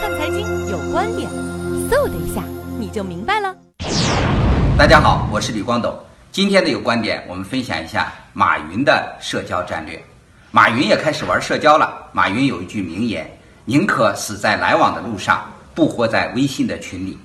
[0.00, 1.28] 看财经有观点，
[1.90, 2.40] 嗖的一下
[2.78, 3.52] 你就明白了。
[4.78, 5.98] 大家好，我是李光斗。
[6.30, 10.00] 今天的有观点，我们分享一下马云的社交战略。
[10.52, 12.06] 马云也开始玩社交了。
[12.12, 13.28] 马云有一句名言
[13.66, 15.44] ：“宁可死在来往的路上，
[15.74, 17.18] 不活在微信的群里。”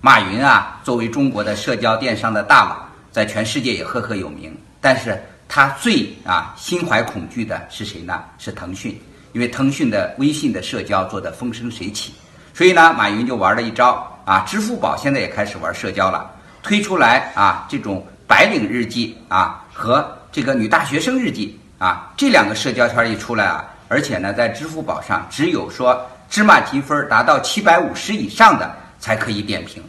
[0.00, 4.56] 马云啊，作为中国的社交电商的大佬，在全世界也赫赫有名。
[4.80, 8.24] 但是他最啊心怀恐惧的是谁呢？
[8.38, 8.98] 是腾讯。
[9.34, 12.14] 因为腾讯的微信的社交做得风生水起，
[12.54, 14.44] 所以呢，马云就玩了一招啊。
[14.46, 16.30] 支付宝现在也开始玩社交了，
[16.62, 29.82] 推出来啊这种白领日记啊和这个女大学生日记啊这两个社交圈一出来啊，而且呢，在支付宝上只有说芝麻积分达到七百五十以上的才可以点评，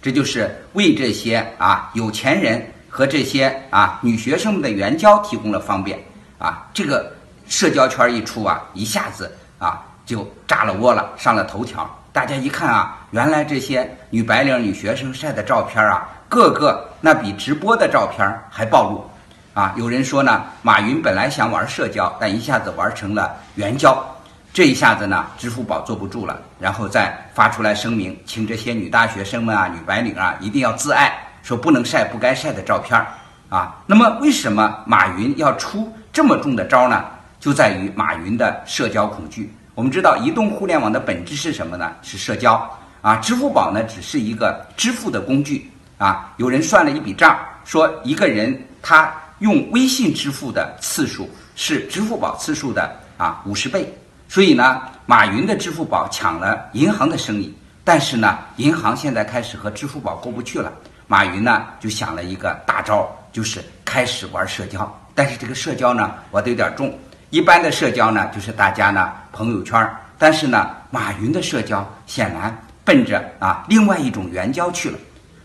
[0.00, 5.98] 这就是为这些啊有钱人和这些啊女学生们的援交提供了方便
[6.38, 7.12] 啊这个。
[7.46, 11.88] 社交圈一出啊，一下子啊就炸了窝了，上了头条。
[12.12, 19.10] 大家一看啊，原来这些女白领、女学生晒的照片啊，个个那比直播的照片还暴露
[19.54, 19.72] 啊。
[19.76, 24.04] 有人说呢，马云本来想玩社交，但一下子玩成了援交，
[24.52, 33.02] 这一下子呢，支付宝坐不住了，然后再发出来声明，请这些女大学生们啊、女白领啊一定要自爱，说不能晒不该晒的照片
[33.48, 33.74] 啊。
[33.86, 37.02] 那么为什么马云要出这么重的招呢？
[37.42, 39.52] 就在于马云的社交恐惧。
[39.74, 41.92] 我们知道，移动互联网的本质是什么呢？
[42.00, 43.16] 是社交啊。
[43.16, 45.68] 支付宝呢，只是一个支付的工具
[45.98, 46.32] 啊。
[46.36, 53.92] 有人算了一笔账，说一个人他用微信支付的次数是支付宝次数的啊五十倍。
[54.28, 60.72] 所以呢，马云的支付宝抢了银行的生意，但是呢，银行现在开始和支付宝过不去了。
[61.08, 64.88] 马云呢，就想了一个大招，就是开始玩社交。
[65.12, 66.96] 但是这个社交呢，玩的有点重。
[67.32, 74.98] 一般的社交呢，就是大家呢朋友圈儿，但是呢，马云的社交显然奔着啊另外一种援交去了。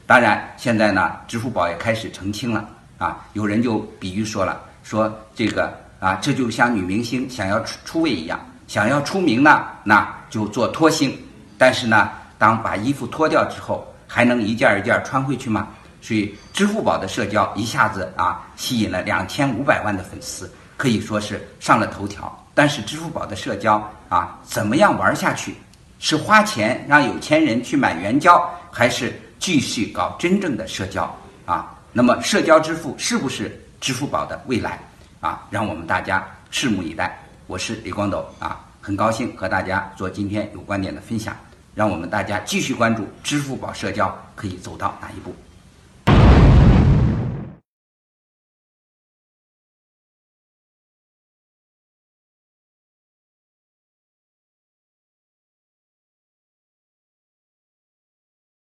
[0.06, 3.26] 当然，现在呢，支付宝也开始澄清了啊。
[3.32, 11.18] 有人就比喻说了，说这个啊，这就像女明星想要出出位一样，想要出名呢，那就做脱星。
[11.58, 15.70] 但是呢，当把衣服脱掉之后，还能一件一件穿回去吗？
[16.02, 20.52] 所以，支付宝的社交一下子啊，吸引了两千五百万的粉丝。
[20.78, 23.76] 可以说是上了头条，但是支付宝的社交
[24.08, 25.56] 啊，怎么样玩下去？
[26.00, 31.12] 是花钱让有钱人去买援交，还是继续搞真正的社交
[31.48, 31.76] 啊？
[31.92, 34.80] 那么社交支付是不是支付宝的未来
[35.20, 35.48] 啊？
[35.50, 37.20] 让我们大家拭目以待。
[37.48, 41.36] 我是李光斗啊，很高兴和大家做今天有观点的分享，
[41.74, 45.36] 让我们大家继续关注支付宝社交可以走到哪一步。